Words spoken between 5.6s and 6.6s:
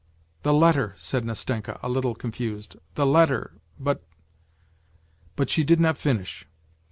did not finish.